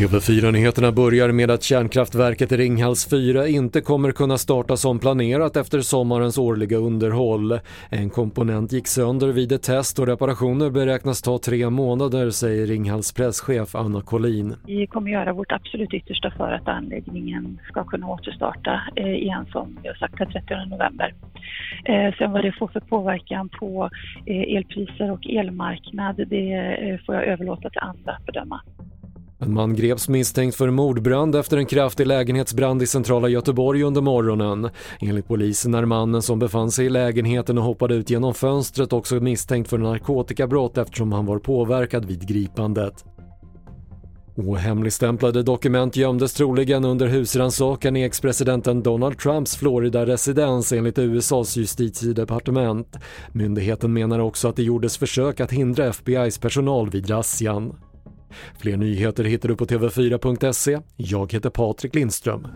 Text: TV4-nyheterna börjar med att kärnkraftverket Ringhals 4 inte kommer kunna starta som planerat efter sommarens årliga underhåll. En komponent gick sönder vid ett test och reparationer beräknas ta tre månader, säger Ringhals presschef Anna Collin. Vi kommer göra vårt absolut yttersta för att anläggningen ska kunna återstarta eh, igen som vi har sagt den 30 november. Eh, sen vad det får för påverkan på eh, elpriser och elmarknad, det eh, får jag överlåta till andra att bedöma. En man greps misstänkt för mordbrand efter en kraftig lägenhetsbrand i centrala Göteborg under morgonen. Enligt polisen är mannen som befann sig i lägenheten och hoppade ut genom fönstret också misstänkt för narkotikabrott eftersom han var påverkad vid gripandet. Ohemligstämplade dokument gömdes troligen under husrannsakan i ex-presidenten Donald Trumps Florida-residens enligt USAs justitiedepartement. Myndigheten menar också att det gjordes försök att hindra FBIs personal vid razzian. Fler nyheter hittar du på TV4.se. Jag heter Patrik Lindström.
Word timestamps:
TV4-nyheterna 0.00 0.92
börjar 0.92 1.32
med 1.32 1.50
att 1.50 1.62
kärnkraftverket 1.62 2.52
Ringhals 2.52 3.10
4 3.10 3.48
inte 3.48 3.80
kommer 3.80 4.12
kunna 4.12 4.38
starta 4.38 4.76
som 4.76 4.98
planerat 4.98 5.56
efter 5.56 5.80
sommarens 5.80 6.38
årliga 6.38 6.76
underhåll. 6.76 7.58
En 7.90 8.10
komponent 8.10 8.72
gick 8.72 8.86
sönder 8.86 9.28
vid 9.28 9.52
ett 9.52 9.62
test 9.62 9.98
och 9.98 10.06
reparationer 10.06 10.70
beräknas 10.70 11.22
ta 11.22 11.38
tre 11.38 11.70
månader, 11.70 12.30
säger 12.30 12.66
Ringhals 12.66 13.12
presschef 13.12 13.74
Anna 13.74 14.00
Collin. 14.00 14.56
Vi 14.66 14.86
kommer 14.86 15.10
göra 15.10 15.32
vårt 15.32 15.52
absolut 15.52 15.94
yttersta 15.94 16.30
för 16.30 16.52
att 16.52 16.68
anläggningen 16.68 17.60
ska 17.68 17.84
kunna 17.84 18.06
återstarta 18.06 18.80
eh, 18.96 19.14
igen 19.14 19.46
som 19.52 19.78
vi 19.82 19.88
har 19.88 19.94
sagt 19.94 20.18
den 20.18 20.28
30 20.30 20.54
november. 20.70 21.14
Eh, 21.84 22.14
sen 22.18 22.32
vad 22.32 22.44
det 22.44 22.52
får 22.58 22.68
för 22.68 22.80
påverkan 22.80 23.48
på 23.48 23.90
eh, 24.26 24.56
elpriser 24.56 25.10
och 25.10 25.26
elmarknad, 25.26 26.16
det 26.28 26.52
eh, 26.52 26.98
får 27.06 27.14
jag 27.14 27.24
överlåta 27.24 27.70
till 27.70 27.80
andra 27.80 28.12
att 28.12 28.26
bedöma. 28.26 28.60
En 29.42 29.54
man 29.54 29.76
greps 29.76 30.08
misstänkt 30.08 30.56
för 30.56 30.70
mordbrand 30.70 31.34
efter 31.34 31.56
en 31.56 31.66
kraftig 31.66 32.06
lägenhetsbrand 32.06 32.82
i 32.82 32.86
centrala 32.86 33.28
Göteborg 33.28 33.82
under 33.82 34.00
morgonen. 34.00 34.70
Enligt 35.00 35.28
polisen 35.28 35.74
är 35.74 35.84
mannen 35.84 36.22
som 36.22 36.38
befann 36.38 36.70
sig 36.70 36.86
i 36.86 36.88
lägenheten 36.88 37.58
och 37.58 37.64
hoppade 37.64 37.94
ut 37.94 38.10
genom 38.10 38.34
fönstret 38.34 38.92
också 38.92 39.14
misstänkt 39.14 39.70
för 39.70 39.78
narkotikabrott 39.78 40.78
eftersom 40.78 41.12
han 41.12 41.26
var 41.26 41.38
påverkad 41.38 42.04
vid 42.04 42.28
gripandet. 42.28 43.04
Ohemligstämplade 44.40 45.42
dokument 45.42 45.96
gömdes 45.96 46.32
troligen 46.32 46.84
under 46.84 47.06
husrannsakan 47.06 47.96
i 47.96 48.02
ex-presidenten 48.02 48.82
Donald 48.82 49.18
Trumps 49.18 49.56
Florida-residens 49.56 50.72
enligt 50.72 50.98
USAs 50.98 51.56
justitiedepartement. 51.56 52.96
Myndigheten 53.32 53.92
menar 53.92 54.18
också 54.18 54.48
att 54.48 54.56
det 54.56 54.62
gjordes 54.62 54.98
försök 54.98 55.40
att 55.40 55.52
hindra 55.52 55.92
FBIs 55.92 56.38
personal 56.38 56.90
vid 56.90 57.10
razzian. 57.10 57.74
Fler 58.58 58.76
nyheter 58.76 59.24
hittar 59.24 59.48
du 59.48 59.56
på 59.56 59.66
TV4.se. 59.66 60.80
Jag 60.96 61.32
heter 61.32 61.50
Patrik 61.50 61.94
Lindström. 61.94 62.46